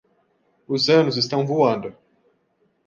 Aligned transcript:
Os 0.67 0.89
anos 0.89 1.15
estão 1.15 1.45
voando. 1.45 1.95